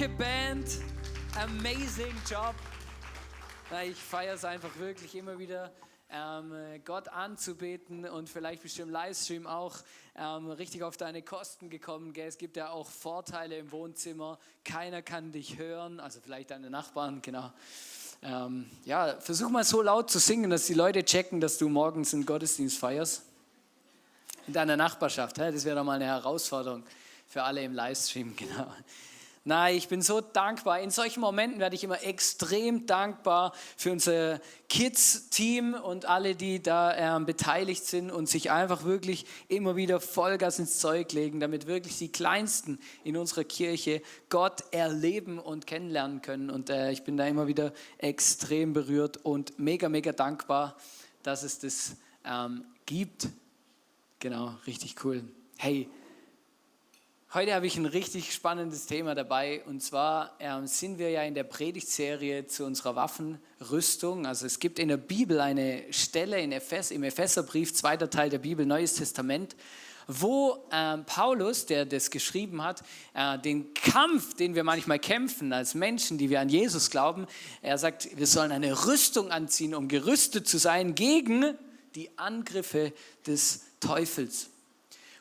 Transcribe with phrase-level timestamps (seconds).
[0.00, 0.66] Danke, Band.
[1.36, 2.54] Amazing Job.
[3.84, 5.70] Ich feiere es einfach wirklich immer wieder,
[6.10, 6.54] ähm,
[6.86, 9.76] Gott anzubeten und vielleicht im Livestream auch
[10.16, 12.14] ähm, richtig auf deine Kosten gekommen.
[12.14, 12.28] Gell?
[12.28, 14.38] Es gibt ja auch Vorteile im Wohnzimmer.
[14.64, 17.52] Keiner kann dich hören, also vielleicht deine Nachbarn, genau.
[18.22, 22.14] Ähm, ja, versuch mal so laut zu singen, dass die Leute checken, dass du morgens
[22.14, 23.24] einen Gottesdienst feierst.
[24.46, 25.36] In deiner Nachbarschaft.
[25.36, 26.84] Das wäre doch mal eine Herausforderung
[27.28, 28.72] für alle im Livestream, genau.
[29.42, 30.80] Nein, ich bin so dankbar.
[30.80, 37.16] In solchen Momenten werde ich immer extrem dankbar für unser Kids-Team und alle, die da
[37.16, 41.96] äh, beteiligt sind und sich einfach wirklich immer wieder Vollgas ins Zeug legen, damit wirklich
[41.96, 46.50] die Kleinsten in unserer Kirche Gott erleben und kennenlernen können.
[46.50, 50.76] Und äh, ich bin da immer wieder extrem berührt und mega, mega dankbar,
[51.22, 53.28] dass es das ähm, gibt.
[54.18, 55.24] Genau, richtig cool.
[55.56, 55.88] Hey,
[57.32, 61.34] Heute habe ich ein richtig spannendes Thema dabei und zwar äh, sind wir ja in
[61.34, 64.26] der Predigtserie zu unserer Waffenrüstung.
[64.26, 68.40] Also es gibt in der Bibel eine Stelle in Ephes, im Epheserbrief, zweiter Teil der
[68.40, 69.54] Bibel, Neues Testament,
[70.08, 72.82] wo äh, Paulus, der das geschrieben hat,
[73.14, 77.28] äh, den Kampf, den wir manchmal kämpfen als Menschen, die wir an Jesus glauben,
[77.62, 81.56] er sagt, wir sollen eine Rüstung anziehen, um gerüstet zu sein gegen
[81.94, 82.92] die Angriffe
[83.24, 84.50] des Teufels.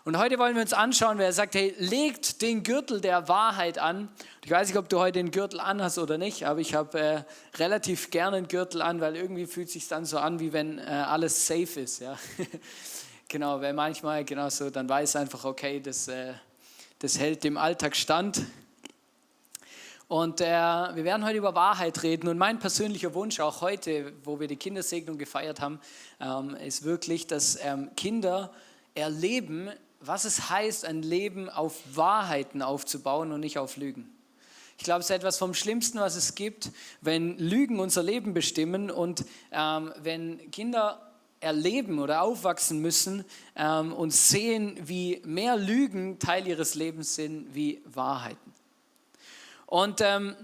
[0.09, 3.77] Und heute wollen wir uns anschauen, wer er sagt, hey, legt den Gürtel der Wahrheit
[3.77, 4.09] an.
[4.43, 7.23] Ich weiß nicht, ob du heute den Gürtel anhast oder nicht, aber ich habe äh,
[7.59, 10.79] relativ gerne einen Gürtel an, weil irgendwie fühlt es sich dann so an, wie wenn
[10.79, 12.01] äh, alles safe ist.
[12.01, 12.17] Ja?
[13.27, 16.33] genau, weil manchmal genau so, dann weiß einfach, okay, das, äh,
[16.97, 18.41] das hält dem Alltag stand.
[20.07, 22.29] Und äh, wir werden heute über Wahrheit reden.
[22.29, 25.79] Und mein persönlicher Wunsch auch heute, wo wir die Kindersegnung gefeiert haben,
[26.19, 28.51] ähm, ist wirklich, dass ähm, Kinder
[28.95, 29.69] erleben,
[29.99, 34.09] was es heißt, ein Leben auf Wahrheiten aufzubauen und nicht auf Lügen.
[34.77, 38.89] Ich glaube, es ist etwas vom Schlimmsten, was es gibt, wenn Lügen unser Leben bestimmen
[38.89, 41.05] und ähm, wenn Kinder
[41.41, 47.81] erleben oder aufwachsen müssen ähm, und sehen, wie mehr Lügen Teil ihres Lebens sind wie
[47.85, 48.53] Wahrheiten.
[49.65, 50.35] Und ähm,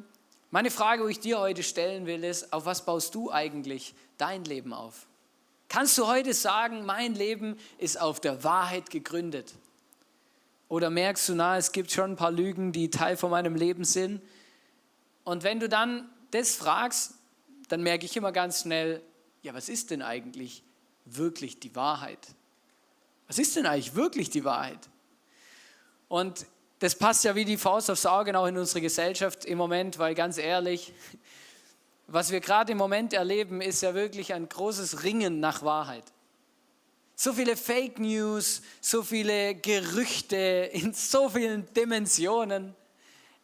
[0.51, 4.43] meine Frage, die ich dir heute stellen will, ist, auf was baust du eigentlich dein
[4.45, 5.07] Leben auf?
[5.67, 9.53] Kannst du heute sagen, mein Leben ist auf der Wahrheit gegründet?
[10.67, 13.83] Oder merkst du, na, es gibt schon ein paar Lügen, die Teil von meinem Leben
[13.83, 14.21] sind?
[15.23, 17.15] Und wenn du dann das fragst,
[17.67, 19.01] dann merke ich immer ganz schnell,
[19.41, 20.63] ja, was ist denn eigentlich
[21.05, 22.19] wirklich die Wahrheit?
[23.27, 24.79] Was ist denn eigentlich wirklich die Wahrheit?
[26.07, 26.45] Und
[26.79, 30.13] das passt ja wie die Faust aufs Auge auch in unsere Gesellschaft im Moment, weil
[30.13, 30.93] ganz ehrlich,
[32.07, 36.03] was wir gerade im Moment erleben, ist ja wirklich ein großes Ringen nach Wahrheit.
[37.15, 42.75] So viele Fake News, so viele Gerüchte in so vielen Dimensionen.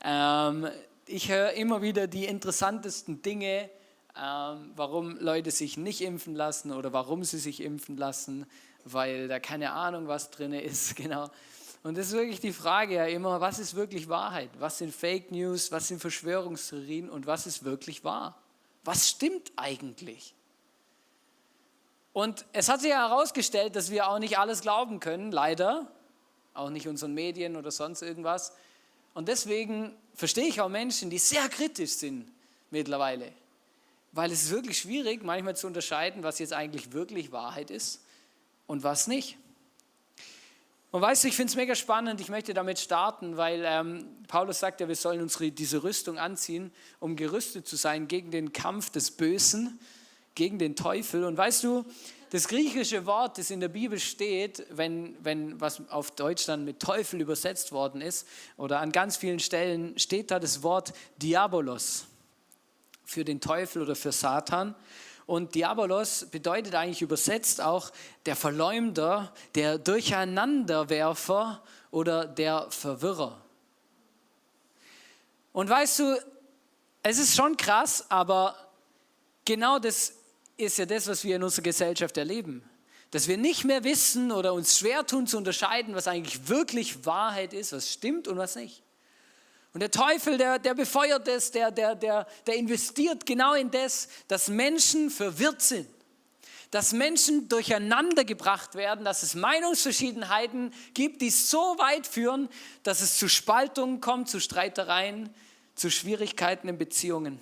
[0.03, 0.67] Ähm,
[1.05, 3.69] ich höre immer wieder die interessantesten Dinge,
[4.21, 8.45] ähm, warum Leute sich nicht impfen lassen oder warum sie sich impfen lassen,
[8.83, 10.95] weil da keine Ahnung, was drin ist.
[11.01, 11.29] Genau.
[11.83, 14.51] Und das ist wirklich die Frage ja immer, was ist wirklich Wahrheit?
[14.59, 15.71] Was sind Fake News?
[15.71, 17.09] Was sind Verschwörungstheorien?
[17.09, 18.37] Und was ist wirklich wahr?
[18.83, 20.33] Was stimmt eigentlich?
[22.13, 25.87] Und es hat sich herausgestellt, dass wir auch nicht alles glauben können, leider,
[26.53, 28.53] auch nicht unseren Medien oder sonst irgendwas.
[29.13, 32.29] Und deswegen verstehe ich auch Menschen, die sehr kritisch sind
[32.69, 33.31] mittlerweile,
[34.11, 38.01] weil es ist wirklich schwierig, manchmal zu unterscheiden, was jetzt eigentlich wirklich Wahrheit ist
[38.67, 39.37] und was nicht.
[40.91, 44.59] Und weißt du, ich finde es mega spannend, ich möchte damit starten, weil ähm, Paulus
[44.59, 46.69] sagt ja, wir sollen unsere, diese Rüstung anziehen,
[46.99, 49.79] um gerüstet zu sein gegen den Kampf des Bösen,
[50.35, 51.23] gegen den Teufel.
[51.23, 51.85] Und weißt du,
[52.31, 56.81] das griechische Wort, das in der Bibel steht, wenn, wenn was auf Deutsch dann mit
[56.81, 58.27] Teufel übersetzt worden ist,
[58.57, 60.91] oder an ganz vielen Stellen steht da das Wort
[61.21, 62.05] Diabolos
[63.05, 64.75] für den Teufel oder für Satan.
[65.31, 67.93] Und Diabolos bedeutet eigentlich übersetzt auch
[68.25, 73.41] der Verleumder, der Durcheinanderwerfer oder der Verwirrer.
[75.53, 76.21] Und weißt du,
[77.01, 78.57] es ist schon krass, aber
[79.45, 80.15] genau das
[80.57, 82.69] ist ja das, was wir in unserer Gesellschaft erleben.
[83.11, 87.53] Dass wir nicht mehr wissen oder uns schwer tun zu unterscheiden, was eigentlich wirklich Wahrheit
[87.53, 88.83] ist, was stimmt und was nicht.
[89.73, 94.09] Und der Teufel, der, der befeuert das, der, der, der, der investiert genau in das,
[94.27, 95.87] dass Menschen verwirrt sind.
[96.71, 102.49] Dass Menschen durcheinander gebracht werden, dass es Meinungsverschiedenheiten gibt, die so weit führen,
[102.83, 105.33] dass es zu Spaltungen kommt, zu Streitereien,
[105.75, 107.39] zu Schwierigkeiten in Beziehungen.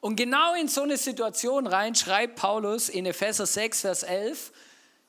[0.00, 4.52] Und genau in so eine Situation rein schreibt Paulus in Epheser 6, Vers 11,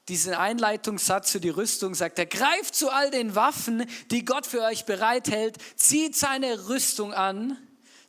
[0.10, 4.62] diesen Einleitungssatz für die Rüstung, sagt er, greift zu all den Waffen, die Gott für
[4.62, 7.58] euch bereithält, zieht seine Rüstung an,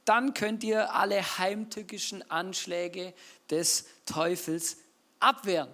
[0.04, 3.12] dann könnt ihr alle heimtückischen Anschläge
[3.50, 4.78] des Teufels
[5.20, 5.68] abwehren.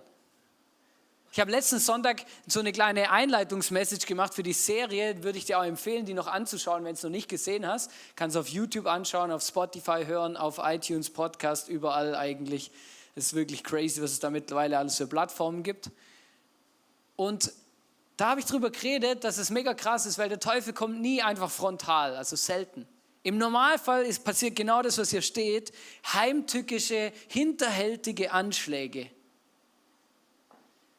[1.31, 5.59] Ich habe letzten Sonntag so eine kleine Einleitungsmessage gemacht für die Serie, würde ich dir
[5.59, 7.91] auch empfehlen, die noch anzuschauen, wenn du es noch nicht gesehen hast.
[8.15, 12.71] Kannst auf YouTube anschauen, auf Spotify hören, auf iTunes Podcast, überall eigentlich.
[13.17, 15.91] Es ist wirklich crazy, was es da mittlerweile alles für Plattformen gibt.
[17.17, 17.53] Und
[18.17, 21.23] da habe ich darüber geredet, dass es mega krass ist, weil der Teufel kommt nie
[21.23, 22.87] einfach frontal, also selten.
[23.23, 25.73] Im Normalfall ist passiert genau das, was hier steht,
[26.13, 29.11] heimtückische, hinterhältige Anschläge.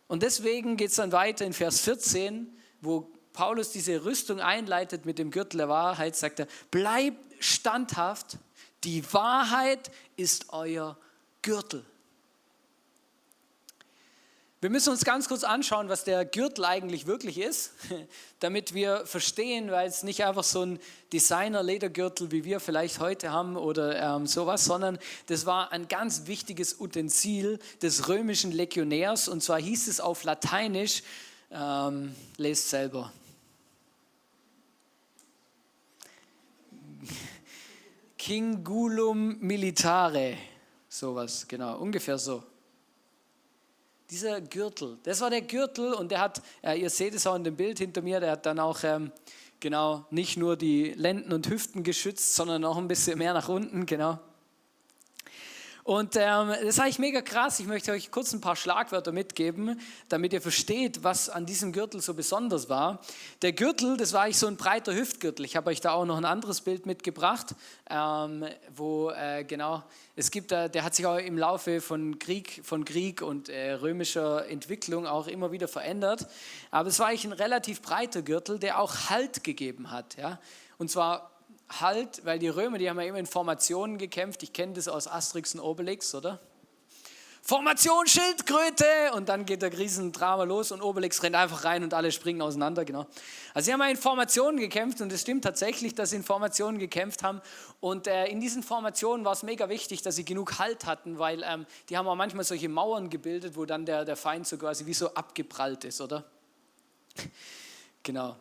[0.07, 2.51] Und deswegen geht es dann weiter in Vers 14,
[2.81, 8.37] wo Paulus diese Rüstung einleitet mit dem Gürtel der Wahrheit, sagt er, bleibt standhaft,
[8.83, 10.97] die Wahrheit ist euer
[11.41, 11.85] Gürtel.
[14.65, 17.73] Wir müssen uns ganz kurz anschauen, was der Gürtel eigentlich wirklich ist,
[18.39, 20.79] damit wir verstehen, weil es nicht einfach so ein
[21.13, 24.97] Designer-Ledergürtel, wie wir vielleicht heute haben oder ähm, sowas, sondern
[25.27, 31.03] das war ein ganz wichtiges Utensil des römischen Legionärs und zwar hieß es auf Lateinisch,
[31.51, 33.13] ähm, lest selber.
[38.17, 40.39] Kingulum militare,
[40.89, 42.41] sowas, genau, ungefähr so
[44.09, 47.55] dieser Gürtel, das war der Gürtel und der hat, ihr seht es auch in dem
[47.55, 49.11] Bild hinter mir, der hat dann auch ähm,
[49.59, 53.85] genau nicht nur die Lenden und Hüften geschützt, sondern auch ein bisschen mehr nach unten,
[53.85, 54.19] genau.
[55.85, 57.59] Und ähm, das ist eigentlich mega krass.
[57.59, 59.79] Ich möchte euch kurz ein paar Schlagwörter mitgeben,
[60.09, 63.01] damit ihr versteht, was an diesem Gürtel so besonders war.
[63.43, 65.45] Der Gürtel, das war eigentlich so ein breiter Hüftgürtel.
[65.45, 67.53] Ich habe euch da auch noch ein anderes Bild mitgebracht,
[67.87, 69.83] ähm, wo äh, genau,
[70.15, 73.73] es gibt, äh, der hat sich auch im Laufe von Krieg, von Krieg und äh,
[73.73, 76.25] römischer Entwicklung auch immer wieder verändert.
[76.71, 80.17] Aber es war eigentlich ein relativ breiter Gürtel, der auch Halt gegeben hat.
[80.17, 80.39] Ja?
[80.79, 81.34] Und zwar
[81.69, 84.43] Halt, weil die Römer, die haben ja immer in Formationen gekämpft.
[84.43, 86.39] Ich kenne das aus Asterix und Obelix, oder?
[87.47, 92.11] Formation Schildkröte und dann geht der Riesendrama los und Obelix rennt einfach rein und alle
[92.11, 93.05] springen auseinander, genau.
[93.53, 96.79] Also sie haben ja in Formationen gekämpft und es stimmt tatsächlich, dass sie in Formationen
[96.79, 97.41] gekämpft haben
[97.81, 101.43] und äh, in diesen Formationen war es mega wichtig, dass sie genug Halt hatten, weil
[101.43, 104.87] ähm, die haben auch manchmal solche Mauern gebildet, wo dann der, der Feind so quasi
[104.87, 106.23] wie so abgeprallt ist, oder?
[108.01, 108.37] genau.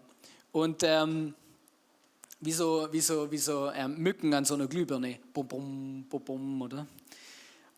[0.50, 1.34] Und ähm,
[2.44, 5.18] wie so, wie so, wie so ähm, Mücken an so einer Glühbirne.
[5.32, 6.86] Bum, bum, bum, bum, oder?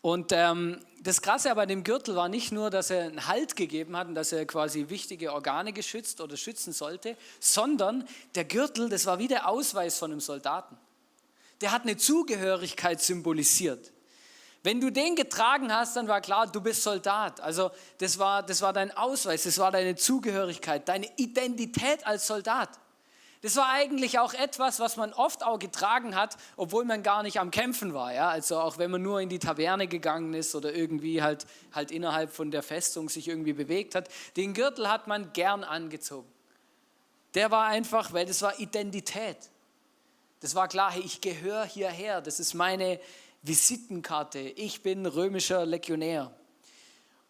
[0.01, 3.55] Und ähm, das Krasse aber an dem Gürtel war nicht nur, dass er einen Halt
[3.55, 8.89] gegeben hat und dass er quasi wichtige Organe geschützt oder schützen sollte, sondern der Gürtel,
[8.89, 10.77] das war wie der Ausweis von einem Soldaten.
[11.61, 13.91] Der hat eine Zugehörigkeit symbolisiert.
[14.63, 17.39] Wenn du den getragen hast, dann war klar, du bist Soldat.
[17.41, 22.69] Also das war, das war dein Ausweis, das war deine Zugehörigkeit, deine Identität als Soldat.
[23.47, 27.39] Das war eigentlich auch etwas, was man oft auch getragen hat, obwohl man gar nicht
[27.39, 28.13] am Kämpfen war.
[28.13, 28.27] Ja?
[28.27, 32.33] Also auch wenn man nur in die Taverne gegangen ist oder irgendwie halt, halt innerhalb
[32.33, 34.09] von der Festung sich irgendwie bewegt hat.
[34.35, 36.27] Den Gürtel hat man gern angezogen.
[37.35, 39.37] Der war einfach, weil das war Identität.
[40.41, 42.99] Das war klar, ich gehöre hierher, das ist meine
[43.43, 46.33] Visitenkarte, ich bin römischer Legionär.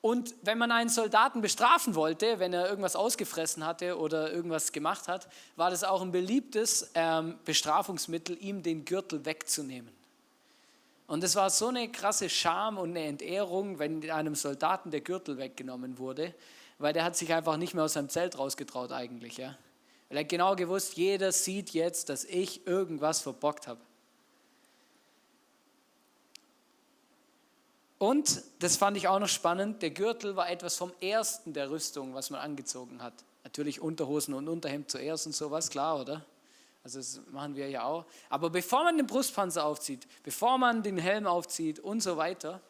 [0.08, 5.10] Und wenn man einen Soldaten bestrafen wollte, wenn er irgendwas ausgefressen hatte oder irgendwas gemacht
[5.10, 5.28] hat,
[5.58, 9.92] war das auch ein beliebtes ähm, Bestrafungsmittel, ihm den Gürtel wegzunehmen.
[11.08, 15.38] Und es war so eine krasse Scham und eine Entehrung, wenn einem Soldaten der Gürtel
[15.40, 16.34] weggenommen wurde,
[16.80, 19.36] weil der hat sich einfach nicht mehr aus seinem Zelt rausgetraut eigentlich.
[19.36, 19.58] Ja?
[20.08, 23.82] Weil er genau gewusst, jeder sieht jetzt, dass ich irgendwas verbockt habe.
[28.00, 32.14] Und, das fand ich auch noch spannend, der Gürtel war etwas vom ersten der Rüstung,
[32.14, 33.14] was man angezogen hat.
[33.44, 36.24] Natürlich Unterhosen und Unterhemd zuerst und sowas, klar, oder?
[36.84, 38.06] Also das machen wir ja auch.
[38.30, 42.62] Aber bevor man den Brustpanzer aufzieht, bevor man den Helm aufzieht und so weiter,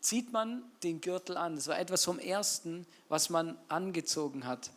[0.00, 1.56] zieht man den Gürtel an.
[1.56, 4.70] Das war etwas vom ersten, was man angezogen hat.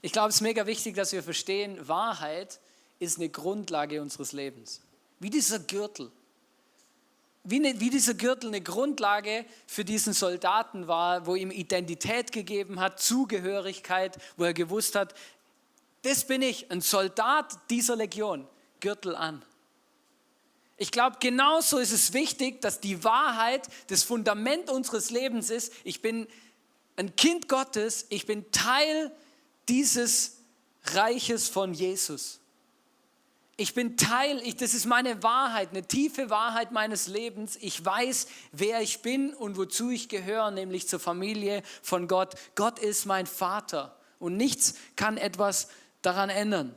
[0.00, 2.60] Ich glaube, es ist mega wichtig, dass wir verstehen, Wahrheit
[3.00, 4.80] ist eine Grundlage unseres Lebens.
[5.18, 6.12] Wie dieser Gürtel
[7.50, 12.78] wie, eine, wie dieser Gürtel eine Grundlage für diesen Soldaten war, wo ihm Identität gegeben
[12.78, 15.14] hat, Zugehörigkeit, wo er gewusst hat,
[16.02, 18.46] das bin ich, ein Soldat dieser Legion,
[18.80, 19.42] Gürtel an.
[20.76, 25.72] Ich glaube, genauso ist es wichtig, dass die Wahrheit das Fundament unseres Lebens ist.
[25.84, 26.28] Ich bin
[26.96, 29.10] ein Kind Gottes, ich bin Teil
[29.68, 30.36] dieses
[30.84, 32.37] Reiches von Jesus.
[33.60, 37.58] Ich bin Teil, ich, das ist meine Wahrheit, eine tiefe Wahrheit meines Lebens.
[37.60, 42.36] Ich weiß, wer ich bin und wozu ich gehöre, nämlich zur Familie von Gott.
[42.54, 45.70] Gott ist mein Vater und nichts kann etwas
[46.02, 46.72] daran ändern.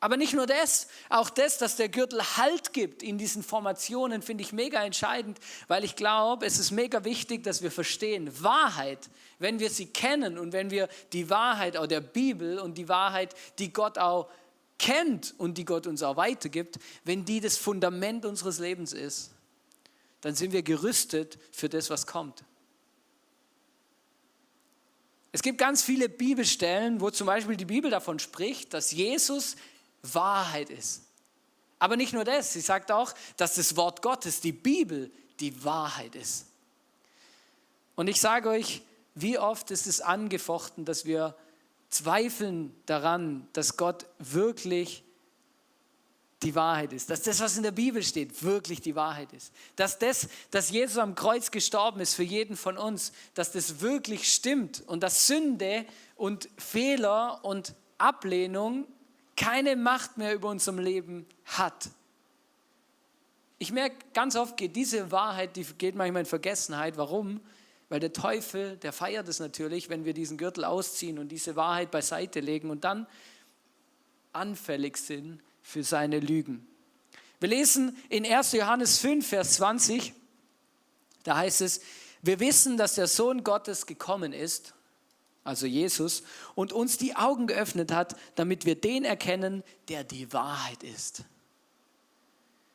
[0.00, 4.42] Aber nicht nur das, auch das, dass der Gürtel Halt gibt in diesen Formationen, finde
[4.42, 9.60] ich mega entscheidend, weil ich glaube, es ist mega wichtig, dass wir verstehen, Wahrheit, wenn
[9.60, 13.70] wir sie kennen und wenn wir die Wahrheit auch der Bibel und die Wahrheit, die
[13.72, 14.28] Gott auch
[14.82, 19.30] kennt und die Gott uns auch weitergibt, wenn die das Fundament unseres Lebens ist,
[20.20, 22.44] dann sind wir gerüstet für das, was kommt.
[25.30, 29.56] Es gibt ganz viele Bibelstellen, wo zum Beispiel die Bibel davon spricht, dass Jesus
[30.02, 31.02] Wahrheit ist.
[31.78, 35.10] Aber nicht nur das, sie sagt auch, dass das Wort Gottes, die Bibel,
[35.40, 36.46] die Wahrheit ist.
[37.94, 38.82] Und ich sage euch,
[39.14, 41.36] wie oft ist es angefochten, dass wir
[41.92, 45.04] zweifeln daran, dass Gott wirklich
[46.42, 49.98] die Wahrheit ist, dass das, was in der Bibel steht, wirklich die Wahrheit ist, dass
[49.98, 54.82] das, dass Jesus am Kreuz gestorben ist für jeden von uns, dass das wirklich stimmt
[54.86, 58.86] und dass Sünde und Fehler und Ablehnung
[59.36, 61.90] keine Macht mehr über unserem Leben hat.
[63.58, 66.96] Ich merke, ganz oft geht diese Wahrheit, die geht manchmal in Vergessenheit.
[66.96, 67.40] Warum?
[67.92, 71.90] Weil der Teufel, der feiert es natürlich, wenn wir diesen Gürtel ausziehen und diese Wahrheit
[71.90, 73.06] beiseite legen und dann
[74.32, 76.66] anfällig sind für seine Lügen.
[77.38, 78.52] Wir lesen in 1.
[78.52, 80.14] Johannes 5, Vers 20,
[81.24, 81.82] da heißt es,
[82.22, 84.72] wir wissen, dass der Sohn Gottes gekommen ist
[85.44, 86.22] also Jesus,
[86.54, 91.24] und uns die Augen geöffnet hat, damit wir den erkennen, der die Wahrheit ist.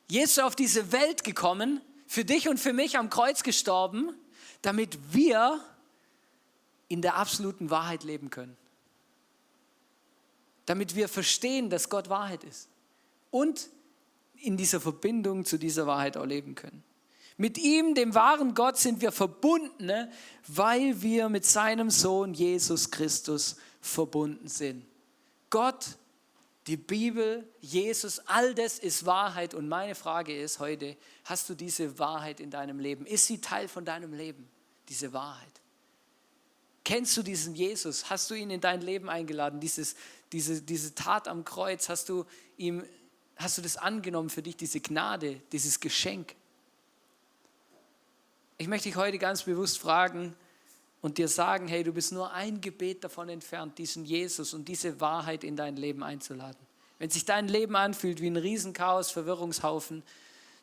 [0.09, 4.13] Jesus auf diese Welt gekommen, für dich und für mich am Kreuz gestorben,
[4.61, 5.63] damit wir
[6.87, 8.57] in der absoluten Wahrheit leben können.
[10.65, 12.69] Damit wir verstehen, dass Gott Wahrheit ist.
[13.31, 13.69] Und
[14.35, 16.83] in dieser Verbindung zu dieser Wahrheit auch leben können.
[17.37, 20.09] Mit ihm, dem wahren Gott, sind wir verbunden,
[20.47, 24.85] weil wir mit seinem Sohn Jesus Christus verbunden sind.
[25.49, 25.97] Gott,
[26.67, 29.53] die Bibel, Jesus, all das ist Wahrheit.
[29.53, 33.05] Und meine Frage ist heute, hast du diese Wahrheit in deinem Leben?
[33.05, 34.49] Ist sie Teil von deinem Leben,
[34.89, 35.61] diese Wahrheit?
[36.83, 38.09] Kennst du diesen Jesus?
[38.09, 39.59] Hast du ihn in dein Leben eingeladen?
[39.61, 39.95] Dieses,
[40.31, 42.25] diese, diese Tat am Kreuz, hast du,
[42.57, 42.83] ihm,
[43.37, 46.35] hast du das angenommen für dich, diese Gnade, dieses Geschenk?
[48.57, 50.35] Ich möchte dich heute ganz bewusst fragen
[51.01, 54.99] und dir sagen, hey, du bist nur ein Gebet davon entfernt, diesen Jesus und diese
[54.99, 56.59] Wahrheit in dein Leben einzuladen.
[56.99, 60.03] Wenn sich dein Leben anfühlt wie ein Riesenchaos, Verwirrungshaufen,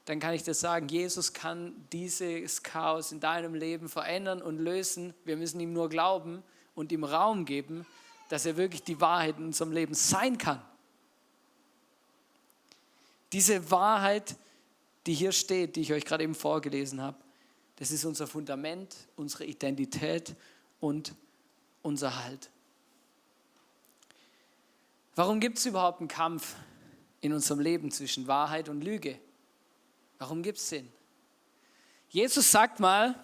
[0.06, 5.14] dann kann ich dir sagen, Jesus kann dieses Chaos in deinem Leben verändern und lösen.
[5.24, 6.42] Wir müssen ihm nur glauben
[6.74, 7.86] und ihm Raum geben,
[8.28, 10.60] dass er wirklich die Wahrheit in unserem Leben sein kann.
[13.32, 14.36] Diese Wahrheit,
[15.06, 17.16] die hier steht, die ich euch gerade eben vorgelesen habe,
[17.76, 20.34] das ist unser Fundament, unsere Identität
[20.80, 21.14] und
[21.82, 22.50] unser Halt.
[25.16, 26.56] Warum gibt es überhaupt einen Kampf
[27.20, 29.18] in unserem Leben zwischen Wahrheit und Lüge?
[30.18, 30.90] Warum gibt es den?
[32.08, 33.14] Jesus sagt mal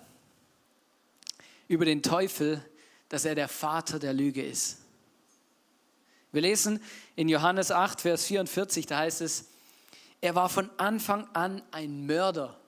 [1.68, 2.64] über den Teufel,
[3.08, 4.78] dass er der Vater der Lüge ist.
[6.32, 6.80] Wir lesen
[7.16, 9.46] in Johannes 8, Vers 44, da heißt es,
[10.20, 12.59] er war von Anfang an ein Mörder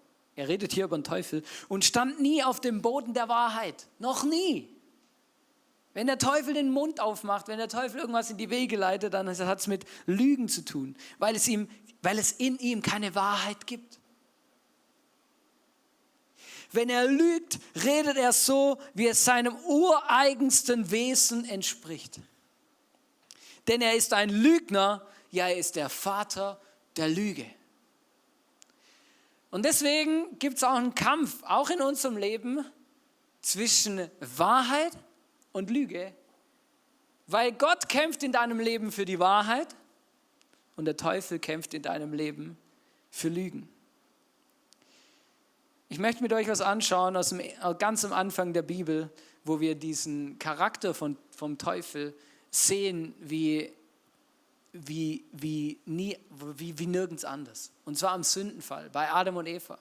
[0.42, 3.86] er redet hier über den Teufel und stand nie auf dem Boden der Wahrheit.
[4.00, 4.68] Noch nie.
[5.94, 9.28] Wenn der Teufel den Mund aufmacht, wenn der Teufel irgendwas in die Wege leitet, dann
[9.28, 11.68] hat es mit Lügen zu tun, weil es, ihm,
[12.02, 14.00] weil es in ihm keine Wahrheit gibt.
[16.72, 22.18] Wenn er lügt, redet er so, wie es seinem ureigensten Wesen entspricht.
[23.68, 26.60] Denn er ist ein Lügner, ja, er ist der Vater
[26.96, 27.46] der Lüge.
[29.52, 32.64] Und deswegen gibt es auch einen Kampf, auch in unserem Leben,
[33.42, 34.96] zwischen Wahrheit
[35.52, 36.14] und Lüge.
[37.26, 39.76] Weil Gott kämpft in deinem Leben für die Wahrheit
[40.76, 42.56] und der Teufel kämpft in deinem Leben
[43.10, 43.68] für Lügen.
[45.90, 47.42] Ich möchte mit euch was anschauen aus dem,
[47.78, 49.10] ganz am Anfang der Bibel,
[49.44, 52.14] wo wir diesen Charakter von, vom Teufel
[52.50, 53.70] sehen, wie
[54.72, 57.70] wie, wie, nie, wie, wie nirgends anders.
[57.84, 59.78] Und zwar am Sündenfall bei Adam und Eva.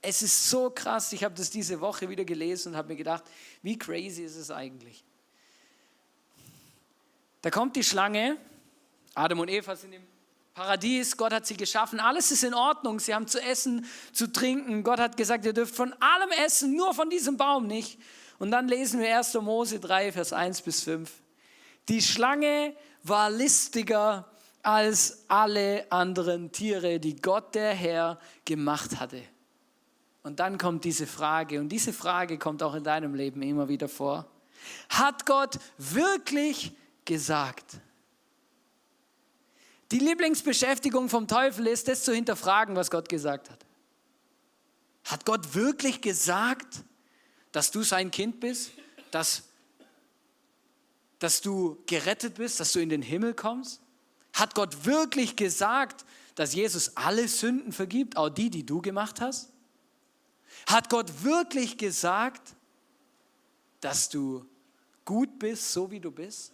[0.00, 3.22] Es ist so krass, ich habe das diese Woche wieder gelesen und habe mir gedacht,
[3.62, 5.04] wie crazy ist es eigentlich?
[7.40, 8.36] Da kommt die Schlange,
[9.14, 10.02] Adam und Eva sind im
[10.54, 14.82] Paradies, Gott hat sie geschaffen, alles ist in Ordnung, sie haben zu essen, zu trinken.
[14.82, 17.98] Gott hat gesagt, ihr dürft von allem essen, nur von diesem Baum nicht.
[18.38, 19.34] Und dann lesen wir 1.
[19.34, 21.10] Mose 3, Vers 1 bis 5.
[21.88, 24.28] Die Schlange war listiger
[24.62, 29.22] als alle anderen Tiere, die Gott der Herr gemacht hatte.
[30.22, 33.88] Und dann kommt diese Frage, und diese Frage kommt auch in deinem Leben immer wieder
[33.88, 34.26] vor.
[34.88, 36.72] Hat Gott wirklich
[37.04, 37.78] gesagt?
[39.90, 43.58] Die Lieblingsbeschäftigung vom Teufel ist es zu hinterfragen, was Gott gesagt hat.
[45.04, 46.84] Hat Gott wirklich gesagt,
[47.50, 48.70] dass du sein Kind bist,
[49.10, 49.42] dass,
[51.22, 53.80] dass du gerettet bist, dass du in den Himmel kommst?
[54.32, 59.52] Hat Gott wirklich gesagt, dass Jesus alle Sünden vergibt, auch die, die du gemacht hast?
[60.66, 62.56] Hat Gott wirklich gesagt,
[63.80, 64.44] dass du
[65.04, 66.52] gut bist, so wie du bist?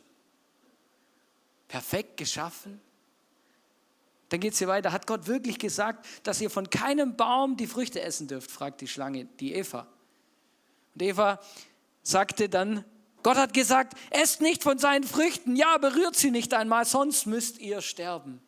[1.66, 2.78] Perfekt geschaffen?
[4.28, 4.92] Dann geht es hier weiter.
[4.92, 8.50] Hat Gott wirklich gesagt, dass ihr von keinem Baum die Früchte essen dürft?
[8.50, 9.87] fragt die Schlange, die Eva.
[10.94, 11.40] Und Eva
[12.02, 12.84] sagte dann,
[13.22, 17.58] Gott hat gesagt, esst nicht von seinen Früchten, ja, berührt sie nicht einmal, sonst müsst
[17.58, 18.40] ihr sterben.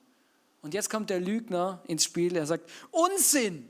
[0.63, 3.69] Und jetzt kommt der Lügner ins Spiel, er sagt, Unsinn.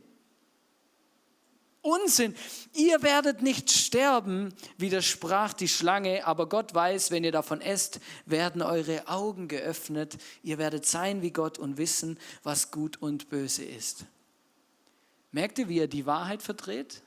[1.82, 2.34] Unsinn.
[2.74, 8.60] Ihr werdet nicht sterben, widersprach die Schlange, aber Gott weiß, wenn ihr davon esst, werden
[8.60, 10.18] eure Augen geöffnet.
[10.42, 14.04] Ihr werdet sein wie Gott und wissen, was gut und böse ist.
[15.32, 17.02] Merkt ihr, wie er die Wahrheit verdreht?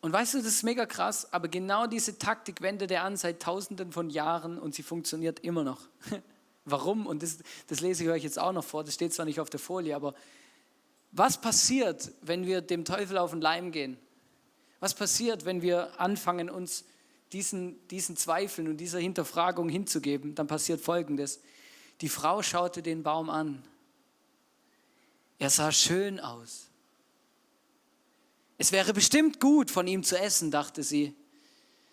[0.00, 3.42] Und weißt du, das ist mega krass, aber genau diese Taktik wendet er an seit
[3.42, 5.80] tausenden von Jahren und sie funktioniert immer noch.
[6.64, 7.06] Warum?
[7.06, 9.50] Und das, das lese ich euch jetzt auch noch vor, das steht zwar nicht auf
[9.50, 10.14] der Folie, aber
[11.10, 13.98] was passiert, wenn wir dem Teufel auf den Leim gehen?
[14.78, 16.84] Was passiert, wenn wir anfangen, uns
[17.32, 20.34] diesen, diesen Zweifeln und dieser Hinterfragung hinzugeben?
[20.34, 21.40] Dann passiert Folgendes.
[22.02, 23.64] Die Frau schaute den Baum an.
[25.38, 26.67] Er sah schön aus.
[28.58, 31.14] Es wäre bestimmt gut, von ihm zu essen, dachte sie.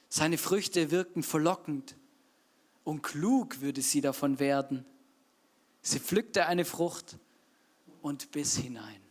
[0.09, 1.95] Seine Früchte wirkten verlockend
[2.83, 4.83] und klug würde sie davon werden.
[5.81, 7.17] Sie pflückte eine Frucht
[8.01, 9.01] und biss hinein.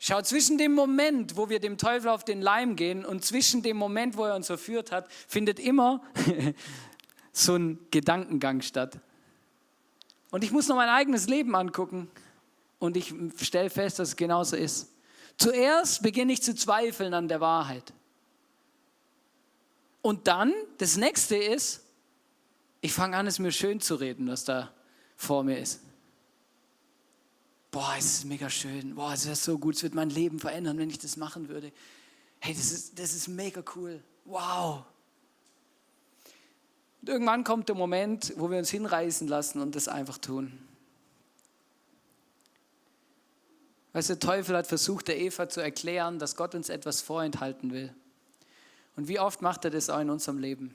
[0.00, 3.76] Schau, zwischen dem Moment, wo wir dem Teufel auf den Leim gehen und zwischen dem
[3.76, 6.02] Moment, wo er uns verführt hat, findet immer
[7.32, 8.98] so ein Gedankengang statt.
[10.30, 12.10] Und ich muss noch mein eigenes Leben angucken
[12.84, 14.90] und ich stelle fest, dass es genauso ist.
[15.36, 17.92] Zuerst beginne ich zu zweifeln an der Wahrheit.
[20.02, 21.82] Und dann, das nächste ist,
[22.80, 24.72] ich fange an, es mir schön zu reden, was da
[25.16, 25.80] vor mir ist
[27.74, 30.78] boah, es ist mega schön, boah, es wäre so gut, es wird mein Leben verändern,
[30.78, 31.72] wenn ich das machen würde.
[32.38, 34.00] Hey, das ist, das ist mega cool.
[34.24, 34.84] Wow.
[37.00, 40.56] Und irgendwann kommt der Moment, wo wir uns hinreißen lassen und das einfach tun.
[43.94, 47.72] Weißt du, der Teufel hat versucht, der Eva zu erklären, dass Gott uns etwas vorenthalten
[47.72, 47.94] will.
[48.96, 50.74] Und wie oft macht er das auch in unserem Leben?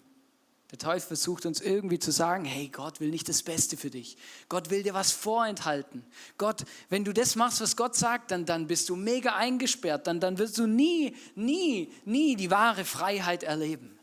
[0.72, 4.18] Der Teufel versucht uns irgendwie zu sagen, hey, Gott will nicht das Beste für dich.
[4.48, 6.06] Gott will dir was vorenthalten.
[6.38, 10.08] Gott, wenn du das machst, was Gott sagt, dann, dann bist du mega eingesperrt.
[10.08, 14.00] Dann, dann wirst du nie, nie, nie die wahre Freiheit erleben.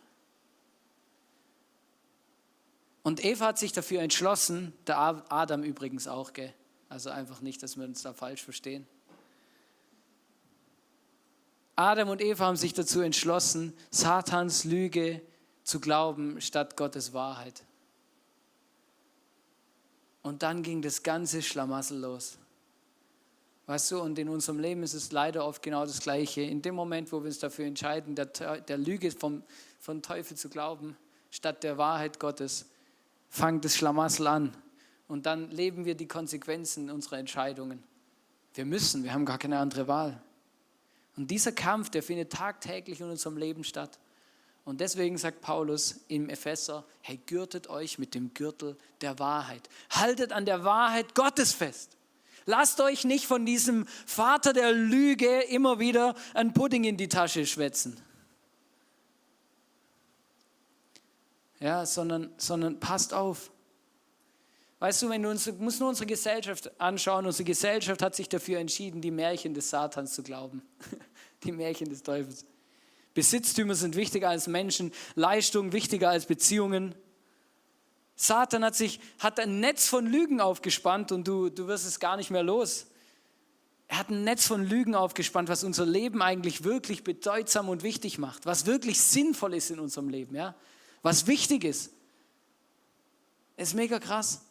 [3.03, 6.53] Und Eva hat sich dafür entschlossen, der Adam übrigens auch, gell?
[6.91, 8.87] Also einfach nicht, dass wir uns da falsch verstehen.
[11.77, 15.21] Adam und Eva haben sich dazu entschlossen, Satans Lüge
[15.63, 17.63] zu glauben statt Gottes Wahrheit.
[20.23, 22.39] Und dann ging das ganze Schlamassel los.
[23.67, 26.41] Weißt du, und in unserem Leben ist es leider oft genau das Gleiche.
[26.41, 29.43] In dem Moment, wo wir uns dafür entscheiden, der, der Lüge vom,
[29.79, 30.97] vom Teufel zu glauben,
[31.31, 32.67] statt der Wahrheit Gottes,
[33.29, 34.57] fängt das Schlamassel an.
[35.09, 37.83] Und dann leben wir die Konsequenzen unserer Entscheidungen.
[38.55, 40.21] Wir müssen, wir haben gar keine andere Wahl.
[41.17, 43.99] Und dieser Kampf, der findet tagtäglich in unserem Leben statt.
[44.65, 49.69] Und deswegen sagt Paulus im Epheser, hey, gürtet euch mit dem Gürtel der Wahrheit.
[49.91, 51.97] Haltet an der Wahrheit Gottes fest.
[52.47, 57.47] Lasst euch nicht von diesem Vater der Lüge immer wieder ein Pudding in die Tasche
[57.47, 58.01] schwätzen.
[61.61, 63.51] Ja, sondern, sondern passt auf.
[64.79, 68.59] Weißt du, wenn du uns, musst nur unsere Gesellschaft anschauen, unsere Gesellschaft hat sich dafür
[68.59, 70.63] entschieden, die Märchen des Satans zu glauben.
[71.45, 72.47] Die Märchen des Teufels.
[73.13, 76.95] Besitztümer sind wichtiger als Menschen, Leistung wichtiger als Beziehungen.
[78.17, 82.17] Satan hat sich hat ein Netz von Lügen aufgespannt und du, du wirst es gar
[82.17, 82.87] nicht mehr los.
[83.89, 88.19] Er hat ein Netz von Lügen aufgespannt, was unser Leben eigentlich wirklich bedeutsam und wichtig
[88.19, 90.55] macht, was wirklich sinnvoll ist in unserem Leben, ja?
[91.03, 91.93] was wichtig ist.
[93.57, 94.46] ist mega krass.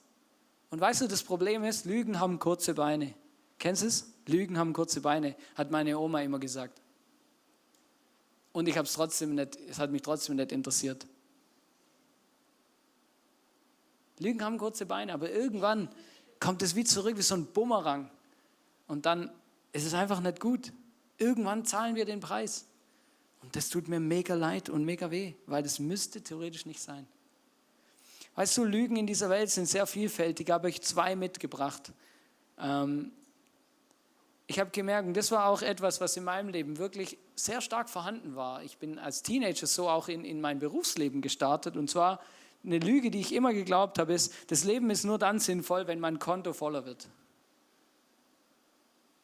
[0.70, 3.14] Und weißt du, das Problem ist, Lügen haben kurze Beine.
[3.60, 4.12] Kennst du es?
[4.28, 6.82] Lügen haben kurze Beine, hat meine Oma immer gesagt.
[8.52, 11.06] Und ich habe es trotzdem nicht, es hat mich trotzdem nicht interessiert.
[14.20, 15.90] Lügen haben kurze Beine, aber irgendwann
[16.40, 18.10] kommt es wie zurück, wie so ein Bumerang.
[18.88, 19.30] Und dann
[19.74, 20.72] ist es einfach nicht gut.
[21.18, 22.66] Irgendwann zahlen wir den Preis.
[23.42, 27.06] Und das tut mir mega leid und mega weh, weil das müsste theoretisch nicht sein.
[28.36, 31.94] Weißt du, Lügen in dieser Welt sind sehr vielfältig, habe ich zwei mitgebracht.
[32.60, 33.12] Ähm,
[34.48, 38.36] ich habe gemerkt, das war auch etwas, was in meinem Leben wirklich sehr stark vorhanden
[38.36, 38.62] war.
[38.62, 41.78] Ich bin als Teenager so auch in, in mein Berufsleben gestartet.
[41.78, 42.20] Und zwar
[42.64, 46.00] eine Lüge, die ich immer geglaubt habe, ist, das Leben ist nur dann sinnvoll, wenn
[46.00, 47.08] mein Konto voller wird.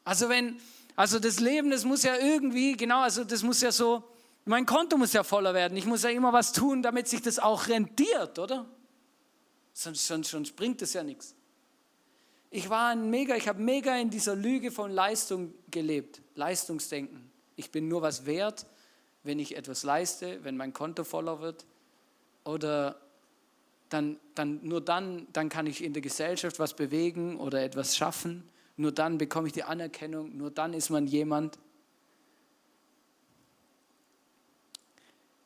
[0.04, 0.60] Also wenn,
[0.96, 4.04] also das Leben, das muss ja irgendwie, genau, also das muss ja so,
[4.46, 5.78] mein Konto muss ja voller werden.
[5.78, 8.66] Ich muss ja immer was tun, damit sich das auch rentiert, oder?
[9.74, 11.36] Sonst, sonst, sonst bringt es ja nichts.
[12.50, 17.32] Ich war ein mega, ich habe mega in dieser Lüge von Leistung gelebt, Leistungsdenken.
[17.56, 18.66] Ich bin nur was wert,
[19.24, 21.66] wenn ich etwas leiste, wenn mein Konto voller wird
[22.44, 23.00] oder
[23.90, 28.44] dann, dann nur dann, dann kann ich in der Gesellschaft was bewegen oder etwas schaffen.
[28.78, 31.60] Nur dann bekomme ich die Anerkennung, nur dann ist man jemand.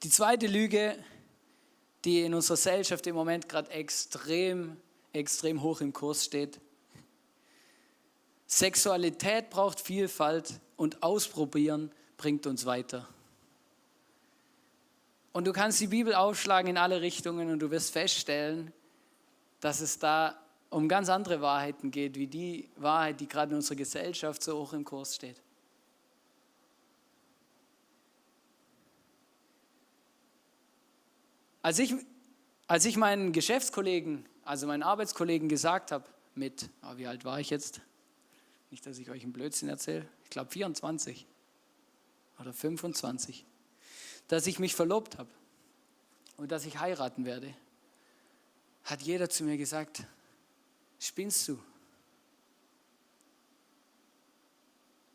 [0.03, 0.95] Die zweite Lüge,
[2.05, 4.77] die in unserer Gesellschaft im Moment gerade extrem,
[5.11, 6.59] extrem hoch im Kurs steht.
[8.45, 13.07] Sexualität braucht Vielfalt und Ausprobieren bringt uns weiter.
[15.33, 18.71] Und du kannst die Bibel aufschlagen in alle Richtungen und du wirst feststellen,
[19.59, 20.39] dass es da
[20.69, 24.73] um ganz andere Wahrheiten geht, wie die Wahrheit, die gerade in unserer Gesellschaft so hoch
[24.73, 25.41] im Kurs steht.
[31.65, 31.95] Als ich,
[32.67, 37.49] als ich meinen Geschäftskollegen, also meinen Arbeitskollegen gesagt habe, mit, oh, wie alt war ich
[37.49, 37.81] jetzt?
[38.69, 41.25] Nicht, dass ich euch einen Blödsinn erzähle, ich glaube 24
[42.39, 43.47] oder 25
[44.27, 45.31] dass ich mich verlobt habe
[46.37, 47.51] und dass ich heiraten werde,
[48.83, 50.03] hat jeder zu mir gesagt,
[50.99, 51.59] spinnst du?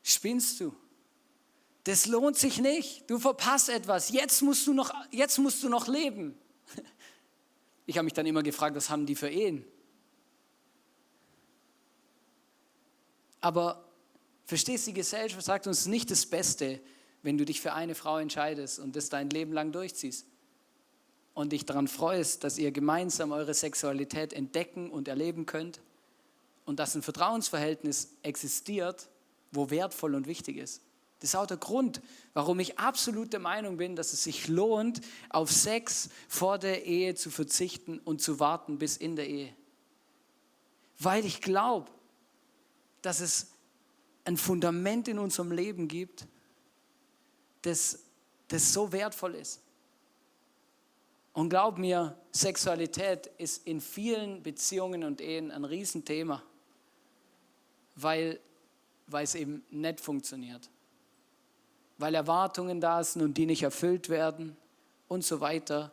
[0.02, 0.74] Spinnst du?
[1.84, 3.08] Das lohnt sich nicht.
[3.10, 4.10] Du verpasst etwas.
[4.10, 6.36] Jetzt musst du noch, jetzt musst du noch leben.
[7.86, 9.64] Ich habe mich dann immer gefragt, was haben die für Ehen?
[13.40, 13.84] Aber
[14.46, 16.80] verstehst du, die Gesellschaft sagt uns nicht das Beste,
[17.22, 20.24] wenn du dich für eine Frau entscheidest und das dein Leben lang durchziehst
[21.34, 25.80] und dich daran freust, dass ihr gemeinsam eure Sexualität entdecken und erleben könnt
[26.66, 29.08] und dass ein Vertrauensverhältnis existiert,
[29.50, 30.82] wo wertvoll und wichtig ist.
[31.20, 32.00] Das ist auch der Grund,
[32.32, 37.14] warum ich absolut der Meinung bin, dass es sich lohnt, auf Sex vor der Ehe
[37.14, 39.54] zu verzichten und zu warten bis in der Ehe.
[40.98, 41.90] Weil ich glaube,
[43.02, 43.48] dass es
[44.24, 46.26] ein Fundament in unserem Leben gibt,
[47.62, 48.00] das,
[48.48, 49.60] das so wertvoll ist.
[51.32, 56.42] Und glaub mir, Sexualität ist in vielen Beziehungen und Ehen ein Riesenthema,
[57.94, 58.40] weil,
[59.06, 60.70] weil es eben nicht funktioniert.
[62.00, 64.56] Weil Erwartungen da sind und die nicht erfüllt werden
[65.06, 65.92] und so weiter.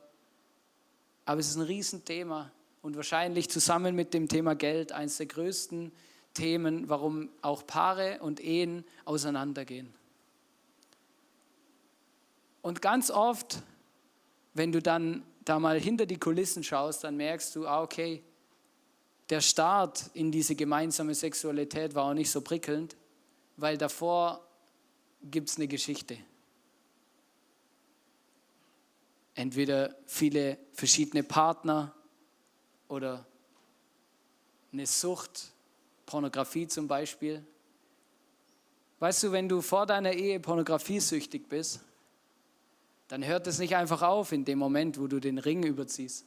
[1.26, 2.50] Aber es ist ein Riesenthema
[2.82, 5.92] und wahrscheinlich zusammen mit dem Thema Geld eines der größten
[6.34, 9.94] Themen, warum auch Paare und Ehen auseinandergehen.
[12.62, 13.62] Und ganz oft,
[14.54, 18.24] wenn du dann da mal hinter die Kulissen schaust, dann merkst du, ah, okay,
[19.30, 22.96] der Start in diese gemeinsame Sexualität war auch nicht so prickelnd,
[23.58, 24.47] weil davor
[25.22, 26.18] gibt es eine Geschichte.
[29.36, 31.94] Entweder viele verschiedene Partner
[32.88, 33.26] oder
[34.72, 35.52] eine Sucht,
[36.06, 37.46] Pornografie zum Beispiel.
[39.00, 41.82] Weißt du, wenn du vor deiner Ehe pornografiesüchtig bist,
[43.08, 46.26] dann hört es nicht einfach auf in dem Moment, wo du den Ring überziehst.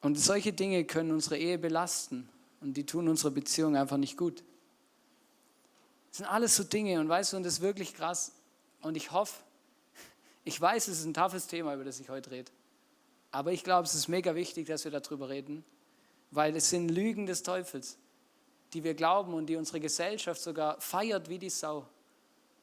[0.00, 2.28] Und solche Dinge können unsere Ehe belasten
[2.60, 4.42] und die tun unsere Beziehung einfach nicht gut.
[6.16, 8.32] Das sind alles so Dinge und weißt du, und das ist wirklich krass.
[8.80, 9.38] Und ich hoffe,
[10.44, 12.50] ich weiß, es ist ein toughes Thema, über das ich heute rede.
[13.32, 15.62] Aber ich glaube, es ist mega wichtig, dass wir darüber reden,
[16.30, 17.98] weil es sind Lügen des Teufels,
[18.72, 21.86] die wir glauben und die unsere Gesellschaft sogar feiert wie die Sau.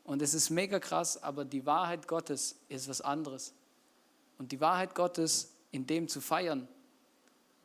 [0.04, 3.54] Und es ist mega krass, aber die Wahrheit Gottes ist was anderes.
[4.40, 6.68] Und die Wahrheit Gottes in dem zu feiern,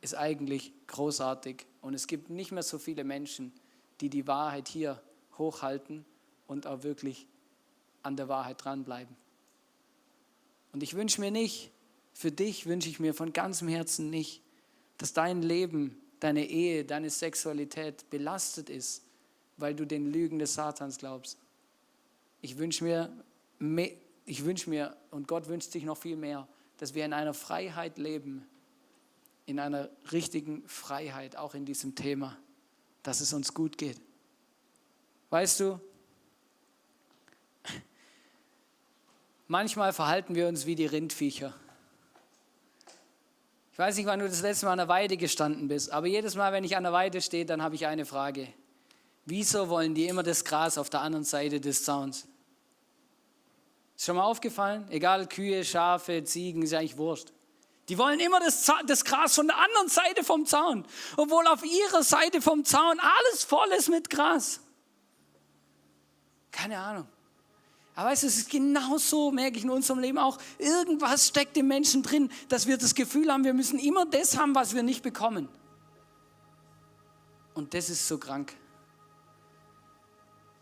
[0.01, 1.65] ist eigentlich großartig.
[1.81, 3.51] Und es gibt nicht mehr so viele Menschen,
[4.01, 5.01] die die Wahrheit hier
[5.39, 6.05] hochhalten
[6.47, 7.27] und auch wirklich
[8.03, 9.15] an der Wahrheit dranbleiben.
[10.71, 11.71] Und ich wünsche mir nicht,
[12.13, 14.41] für dich wünsche ich mir von ganzem Herzen nicht,
[14.97, 19.03] dass dein Leben, deine Ehe, deine Sexualität belastet ist,
[19.57, 21.37] weil du den Lügen des Satans glaubst.
[22.41, 23.11] Ich wünsche mir,
[24.25, 26.47] ich wünsche mir, und Gott wünscht sich noch viel mehr,
[26.77, 28.45] dass wir in einer Freiheit leben,
[29.45, 32.37] in einer richtigen Freiheit, auch in diesem Thema,
[33.03, 33.99] dass es uns gut geht.
[35.29, 35.79] Weißt du,
[39.47, 41.53] manchmal verhalten wir uns wie die Rindviecher.
[43.71, 46.35] Ich weiß nicht, wann du das letzte Mal an der Weide gestanden bist, aber jedes
[46.35, 48.47] Mal, wenn ich an der Weide stehe, dann habe ich eine Frage.
[49.25, 52.27] Wieso wollen die immer das Gras auf der anderen Seite des Zauns?
[53.95, 54.87] Ist schon mal aufgefallen?
[54.89, 57.31] Egal, Kühe, Schafe, Ziegen, ist eigentlich wurscht.
[57.89, 60.85] Die wollen immer das, das, Gras von der anderen Seite vom Zaun,
[61.17, 64.61] obwohl auf ihrer Seite vom Zaun alles voll ist mit Gras.
[66.51, 67.07] Keine Ahnung.
[67.95, 71.67] Aber weißt du, es ist genauso, merke ich in unserem Leben auch, irgendwas steckt im
[71.67, 75.03] Menschen drin, dass wir das Gefühl haben, wir müssen immer das haben, was wir nicht
[75.03, 75.49] bekommen.
[77.55, 78.53] Und das ist so krank.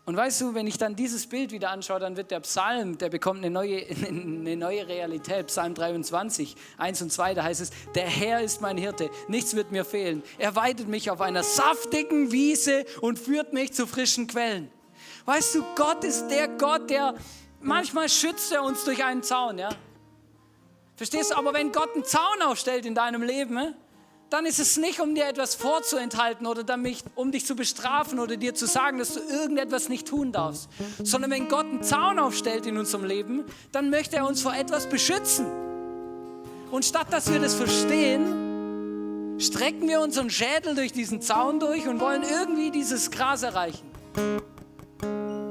[0.08, 3.10] Und weißt du, wenn ich dann dieses Bild wieder anschaue, dann wird der Psalm, der
[3.10, 5.48] bekommt eine neue, eine neue Realität.
[5.48, 9.70] Psalm 23, 1 und 2, da heißt es, der Herr ist mein Hirte, nichts wird
[9.70, 10.22] mir fehlen.
[10.38, 14.70] Er weidet mich auf einer saftigen Wiese und führt mich zu frischen Quellen.
[15.28, 17.14] Weißt du, Gott ist der Gott, der
[17.60, 19.68] manchmal schützt er uns durch einen Zaun, ja?
[20.96, 21.36] Verstehst du?
[21.36, 23.74] Aber wenn Gott einen Zaun aufstellt in deinem Leben,
[24.30, 28.38] dann ist es nicht, um dir etwas vorzuenthalten oder damit, um dich zu bestrafen oder
[28.38, 30.70] dir zu sagen, dass du irgendetwas nicht tun darfst,
[31.04, 34.86] sondern wenn Gott einen Zaun aufstellt in unserem Leben, dann möchte er uns vor etwas
[34.86, 35.44] beschützen.
[36.70, 42.00] Und statt dass wir das verstehen, strecken wir unseren Schädel durch diesen Zaun durch und
[42.00, 43.86] wollen irgendwie dieses Gras erreichen.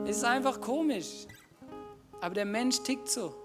[0.05, 1.27] Es ist einfach komisch.
[2.21, 3.35] Aber der Mensch tickt so.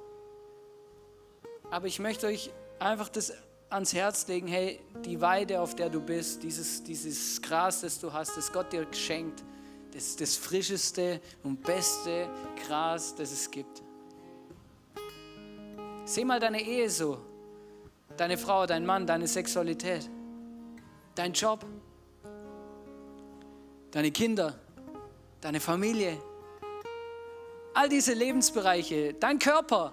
[1.70, 3.32] Aber ich möchte euch einfach das
[3.70, 8.12] ans Herz legen, hey, die Weide, auf der du bist, dieses, dieses Gras, das du
[8.12, 9.42] hast, das Gott dir geschenkt,
[9.92, 12.28] das ist das frischeste und beste
[12.66, 13.82] Gras, das es gibt.
[16.04, 17.18] Sieh mal deine Ehe so,
[18.16, 20.08] deine Frau, dein Mann, deine Sexualität,
[21.14, 21.64] dein Job,
[23.90, 24.58] deine Kinder,
[25.42, 26.22] deine Familie,
[27.74, 29.92] all diese Lebensbereiche, dein Körper,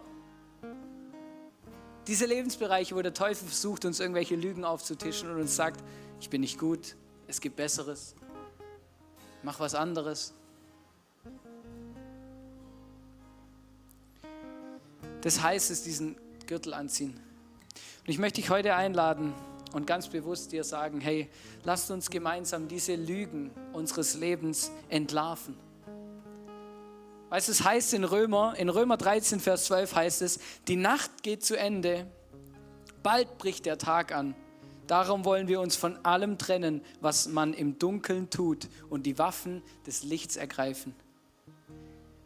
[2.08, 5.84] diese Lebensbereiche, wo der Teufel versucht, uns irgendwelche Lügen aufzutischen und uns sagt,
[6.22, 6.96] ich bin nicht gut,
[7.28, 8.16] es gibt Besseres,
[9.44, 10.34] mach was anderes.
[15.22, 16.16] Das heißt es, diesen
[16.48, 17.20] Gürtel anziehen.
[18.00, 19.34] Und ich möchte dich heute einladen
[19.74, 21.30] und ganz bewusst dir sagen, hey,
[21.64, 25.58] lasst uns gemeinsam diese Lügen unseres Lebens entlarven.
[27.30, 31.22] Weißt du, es heißt in Römer, in Römer 13, Vers 12 heißt es, die Nacht
[31.22, 32.08] geht zu Ende,
[33.04, 34.36] bald bricht der Tag an.
[34.88, 39.62] Darum wollen wir uns von allem trennen, was man im Dunkeln tut und die Waffen
[39.86, 40.96] des Lichts ergreifen.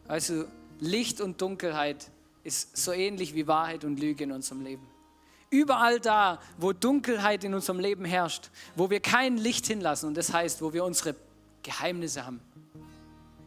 [0.08, 0.46] Also
[0.80, 2.10] Licht und Dunkelheit
[2.42, 4.93] ist so ähnlich wie Wahrheit und Lüge in unserem Leben.
[5.54, 10.32] Überall da, wo Dunkelheit in unserem Leben herrscht, wo wir kein Licht hinlassen, und das
[10.32, 11.14] heißt, wo wir unsere
[11.62, 12.40] Geheimnisse haben,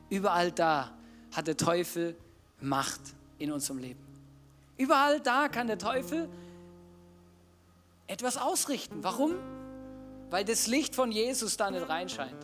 [0.10, 0.90] überall da
[1.34, 2.16] hat der Teufel
[2.62, 3.02] Macht
[3.40, 4.00] in unserem Leben.
[4.78, 6.30] Überall da kann der Teufel
[8.08, 9.04] etwas ausrichten.
[9.04, 9.34] Warum?
[10.30, 12.38] Weil das Licht von Jesus da nicht reinscheint.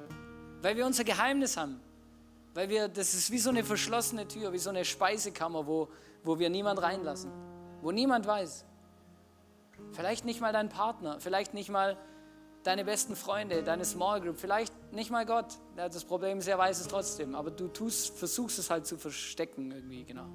[0.62, 1.80] Weil wir unser Geheimnis haben.
[2.54, 5.88] Weil wir, das ist wie so eine verschlossene Tür, wie so eine Speisekammer, wo,
[6.22, 7.32] wo wir niemand reinlassen.
[7.82, 8.66] Wo niemand weiß.
[9.92, 11.98] Vielleicht nicht mal dein Partner, vielleicht nicht mal
[12.64, 15.58] deine besten Freunde, deine Small Group, vielleicht nicht mal Gott.
[15.76, 19.72] Das Problem ist, er weiß es trotzdem, aber du tust, versuchst es halt zu verstecken
[19.72, 20.28] irgendwie, genau.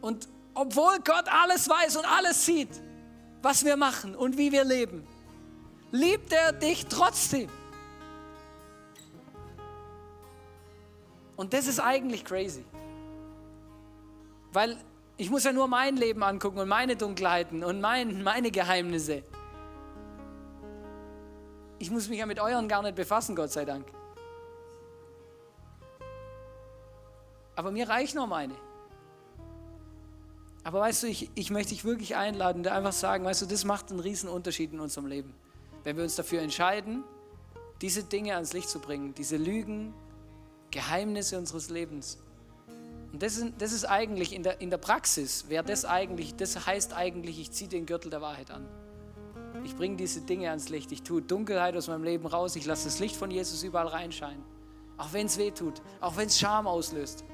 [0.00, 2.70] Und obwohl Gott alles weiß und alles sieht,
[3.42, 5.06] was wir machen und wie wir leben,
[5.92, 7.48] liebt er dich trotzdem.
[11.36, 12.64] Und das ist eigentlich crazy.
[14.52, 14.76] Weil
[15.18, 19.24] ich muss ja nur mein Leben angucken und meine Dunkelheiten und mein, meine Geheimnisse.
[21.80, 23.86] Ich muss mich ja mit euren gar nicht befassen, Gott sei Dank.
[27.56, 28.54] Aber mir reicht nur meine.
[30.62, 33.64] Aber weißt du, ich, ich möchte dich wirklich einladen und einfach sagen, weißt du, das
[33.64, 35.34] macht einen riesen Unterschied in unserem Leben.
[35.82, 37.02] Wenn wir uns dafür entscheiden,
[37.80, 39.94] diese Dinge ans Licht zu bringen, diese Lügen,
[40.70, 42.18] Geheimnisse unseres Lebens
[43.12, 46.66] und das ist, das ist eigentlich in der, in der Praxis, wäre das eigentlich, das
[46.66, 48.68] heißt eigentlich, ich ziehe den Gürtel der Wahrheit an.
[49.64, 50.92] Ich bringe diese Dinge ans Licht.
[50.92, 52.54] Ich tue Dunkelheit aus meinem Leben raus.
[52.54, 54.42] Ich lasse das Licht von Jesus überall reinscheinen.
[54.98, 57.24] Auch wenn es weh tut, auch wenn es Scham auslöst.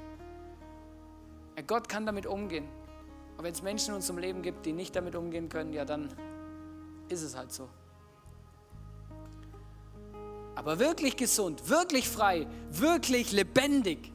[1.55, 2.67] Ja, Gott kann damit umgehen.
[3.37, 6.09] Und wenn es Menschen in unserem Leben gibt, die nicht damit umgehen können, ja, dann
[7.09, 7.69] ist es halt so.
[10.55, 14.11] Aber wirklich gesund, wirklich frei, wirklich lebendig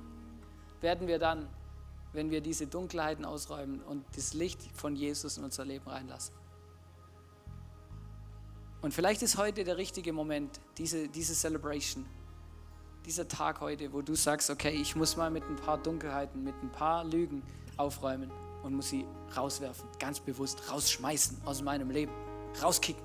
[0.80, 1.48] werden wir dann,
[2.12, 6.34] wenn wir diese Dunkelheiten ausräumen und das Licht von Jesus in unser Leben reinlassen.
[8.82, 12.06] Und vielleicht ist heute der richtige Moment, diese, diese Celebration,
[13.04, 16.54] dieser Tag heute, wo du sagst, okay, ich muss mal mit ein paar Dunkelheiten, mit
[16.62, 17.42] ein paar Lügen
[17.76, 18.30] aufräumen
[18.62, 22.12] und muss sie rauswerfen, ganz bewusst rausschmeißen aus meinem Leben,
[22.62, 23.02] rauskicken.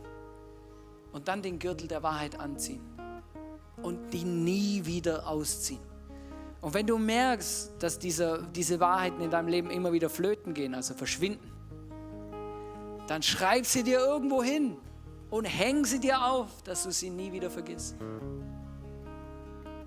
[1.11, 2.81] Und dann den Gürtel der Wahrheit anziehen
[3.81, 5.94] und die nie wieder ausziehen.
[6.65, 10.73] Und wenn du merkst, dass diese, diese Wahrheiten in deinem Leben immer wieder flöten gehen,
[10.73, 11.51] also verschwinden,
[13.05, 14.75] dann schreib sie dir irgendwo hin
[15.29, 17.95] und häng sie dir auf, dass du sie nie wieder vergisst.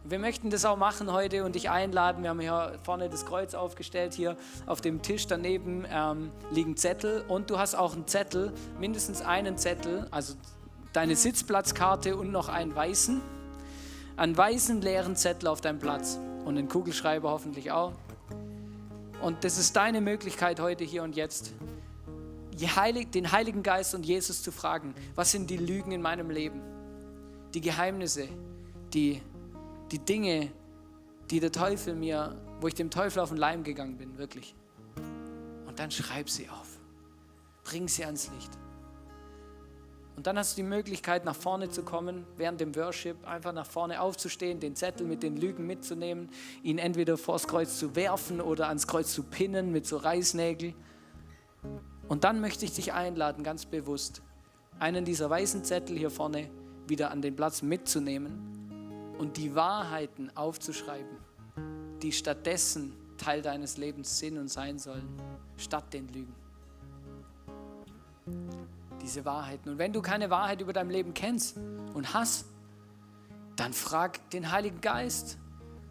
[0.05, 2.23] Wir möchten das auch machen heute und dich einladen.
[2.23, 4.15] Wir haben hier vorne das Kreuz aufgestellt.
[4.15, 4.37] Hier
[4.67, 9.59] auf dem Tisch daneben ähm, liegen Zettel und du hast auch einen Zettel, mindestens einen
[9.59, 10.35] Zettel, also
[10.93, 13.21] deine Sitzplatzkarte und noch einen weißen,
[14.17, 17.93] einen weißen leeren Zettel auf deinem Platz und einen Kugelschreiber hoffentlich auch.
[19.21, 21.53] Und das ist deine Möglichkeit heute, hier und jetzt,
[22.53, 26.63] den Heiligen Geist und Jesus zu fragen, was sind die Lügen in meinem Leben,
[27.53, 28.29] die Geheimnisse,
[28.95, 29.21] die,
[29.93, 30.51] die Dinge,
[31.31, 34.55] die der Teufel mir, wo ich dem Teufel auf den Leim gegangen bin, wirklich.
[35.67, 36.79] Und dann schreib sie auf,
[37.63, 38.51] bring sie ans Licht.
[40.19, 43.67] Und dann hast du die Möglichkeit, nach vorne zu kommen, während dem Worship, einfach nach
[43.67, 46.29] vorne aufzustehen, den Zettel mit den Lügen mitzunehmen,
[46.65, 50.75] ihn entweder vors Kreuz zu werfen oder ans Kreuz zu pinnen mit so Reißnägeln.
[52.09, 54.23] Und dann möchte ich dich einladen, ganz bewusst,
[54.81, 56.51] einen dieser weißen Zettel hier vorne
[56.89, 61.17] wieder an den Platz mitzunehmen und die Wahrheiten aufzuschreiben,
[62.03, 65.09] die stattdessen Teil deines Lebens sind und sein sollen,
[65.57, 66.35] statt den Lügen
[69.09, 69.71] diese Wahrheiten.
[69.71, 71.57] Und wenn du keine Wahrheit über dein Leben kennst
[71.95, 72.47] und hast,
[73.57, 75.39] dann frag den Heiligen Geist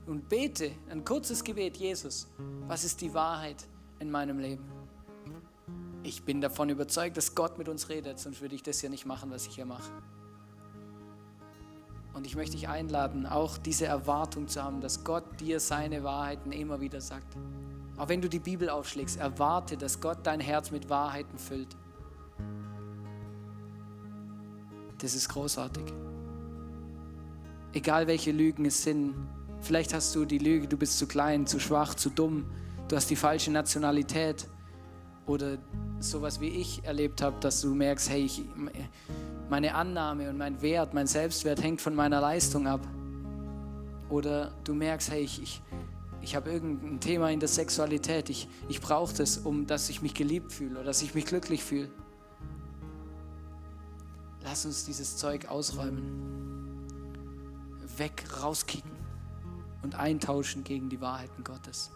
[0.06, 2.28] und bete ein kurzes Gebet, Jesus,
[2.68, 3.68] was ist die Wahrheit
[4.00, 4.64] in meinem Leben?
[6.04, 9.06] Ich bin davon überzeugt, dass Gott mit uns redet, sonst würde ich das ja nicht
[9.06, 9.92] machen, was ich hier mache.
[12.14, 16.52] Und ich möchte dich einladen, auch diese Erwartung zu haben, dass Gott dir seine Wahrheiten
[16.52, 17.36] immer wieder sagt.
[17.98, 21.76] Auch wenn du die Bibel aufschlägst, erwarte, dass Gott dein Herz mit Wahrheiten füllt.
[25.00, 25.84] Das ist großartig.
[27.74, 29.14] Egal welche Lügen es sind,
[29.62, 32.46] vielleicht hast du die Lüge, du bist zu klein, zu schwach, zu dumm,
[32.88, 34.48] du hast die falsche Nationalität
[35.28, 35.58] oder
[36.00, 38.42] sowas wie ich erlebt habe, dass du merkst, hey, ich,
[39.50, 42.88] meine Annahme und mein Wert, mein Selbstwert hängt von meiner Leistung ab.
[44.10, 45.62] Oder du merkst, hey, ich, ich,
[46.22, 50.14] ich habe irgendein Thema in der Sexualität, ich, ich brauche das, um dass ich mich
[50.14, 51.90] geliebt fühle oder dass ich mich glücklich fühle.
[54.50, 56.88] Lass uns dieses Zeug ausräumen,
[57.98, 58.90] weg, rauskicken
[59.84, 61.92] und eintauschen gegen die Wahrheiten Gottes.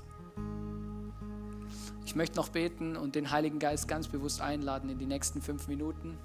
[2.05, 5.69] Ich möchte noch beten und den Heiligen Geist ganz bewusst einladen in die nächsten fünf
[5.69, 6.17] Minuten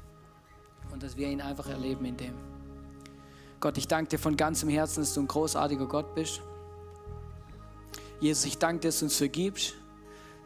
[0.93, 2.35] und dass wir ihn einfach erleben in dem.
[3.61, 6.43] Gott, ich danke dir von ganzem Herzen, dass du ein großartiger Gott bist.
[8.19, 9.75] Jesus, ich danke dir, dass du uns vergibst,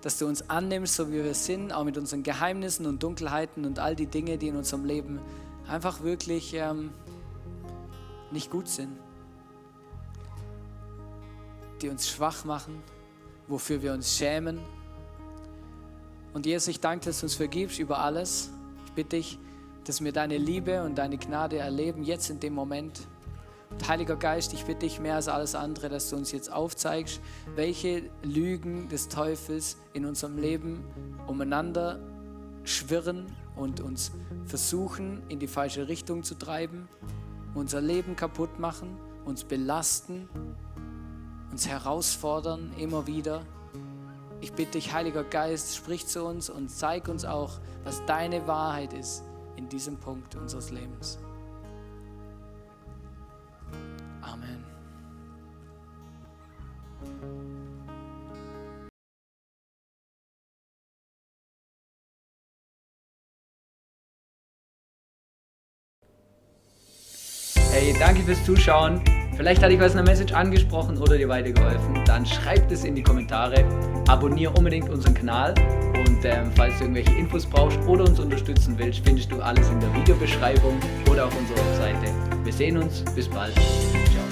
[0.02, 3.78] dass du uns annimmst, so wie wir sind, auch mit unseren Geheimnissen und Dunkelheiten und
[3.78, 5.20] all die Dinge, die in unserem Leben
[5.70, 6.90] einfach wirklich ähm,
[8.30, 8.98] nicht gut sind,
[11.80, 12.82] die uns schwach machen,
[13.46, 14.58] wofür wir uns schämen.
[16.34, 18.50] Und Jesus, ich danke, dass du uns vergibst über alles.
[18.86, 19.38] Ich bitte dich,
[19.84, 23.00] dass wir deine Liebe und deine Gnade erleben, jetzt in dem Moment.
[23.70, 27.20] Und Heiliger Geist, ich bitte dich mehr als alles andere, dass du uns jetzt aufzeigst,
[27.54, 30.84] welche Lügen des Teufels in unserem Leben
[31.28, 32.00] umeinander
[32.64, 33.26] schwirren
[33.60, 34.12] und uns
[34.46, 36.88] versuchen, in die falsche Richtung zu treiben,
[37.54, 40.28] unser Leben kaputt machen, uns belasten,
[41.50, 43.42] uns herausfordern immer wieder.
[44.40, 48.94] Ich bitte dich, Heiliger Geist, sprich zu uns und zeig uns auch, was deine Wahrheit
[48.94, 49.22] ist
[49.56, 51.18] in diesem Punkt unseres Lebens.
[68.30, 69.00] Fürs Zuschauen.
[69.36, 72.04] Vielleicht hat dich was in der Message angesprochen oder dir weitergeholfen.
[72.04, 73.64] Dann schreib es in die Kommentare.
[74.06, 75.54] Abonniere unbedingt unseren Kanal.
[75.96, 79.80] Und ähm, falls du irgendwelche Infos brauchst oder uns unterstützen willst, findest du alles in
[79.80, 80.78] der Videobeschreibung
[81.10, 82.12] oder auf unserer Webseite.
[82.44, 83.02] Wir sehen uns.
[83.16, 83.54] Bis bald.
[83.54, 84.29] Ciao.